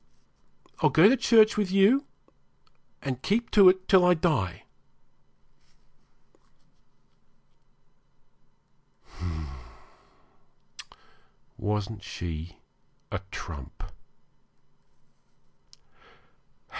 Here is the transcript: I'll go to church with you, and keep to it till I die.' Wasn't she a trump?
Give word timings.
I'll 0.79 0.89
go 0.89 1.07
to 1.07 1.15
church 1.15 1.57
with 1.57 1.69
you, 1.71 2.05
and 3.03 3.21
keep 3.21 3.51
to 3.51 3.69
it 3.69 3.87
till 3.87 4.03
I 4.03 4.15
die.' 4.15 4.63
Wasn't 11.59 12.01
she 12.01 12.57
a 13.11 13.19
trump? 13.29 13.83